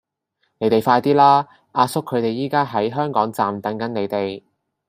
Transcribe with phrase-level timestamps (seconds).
[0.57, 1.47] 你哋快啲啦!
[1.73, 4.41] 阿叔佢哋而家喺香港站等緊你哋